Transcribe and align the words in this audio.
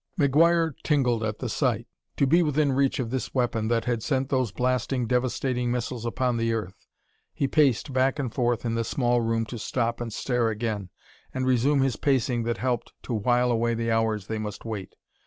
McGuire 0.19 0.73
tingled 0.81 1.23
at 1.23 1.37
the 1.37 1.47
sight. 1.47 1.85
To 2.17 2.25
be 2.25 2.41
within 2.41 2.71
reach 2.71 2.97
of 2.99 3.11
this 3.11 3.35
weapon 3.35 3.67
that 3.67 3.85
had 3.85 4.01
sent 4.01 4.29
those 4.29 4.51
blasting, 4.51 5.05
devastating 5.05 5.69
missiles 5.71 6.07
upon 6.07 6.37
the 6.37 6.53
earth! 6.53 6.87
He 7.35 7.47
paced 7.47 7.93
back 7.93 8.17
and 8.17 8.33
forth 8.33 8.65
in 8.65 8.73
the 8.73 8.83
small 8.83 9.21
room 9.21 9.45
to 9.45 9.59
stop 9.59 10.01
and 10.01 10.11
stare 10.11 10.49
again, 10.49 10.89
and 11.35 11.45
resume 11.45 11.81
his 11.81 11.97
pacing 11.97 12.45
that 12.45 12.57
helped 12.57 12.93
to 13.03 13.13
while 13.13 13.51
away 13.51 13.75
the 13.75 13.91
hours 13.91 14.25
they 14.25 14.39
must 14.39 14.65
wait. 14.65 14.95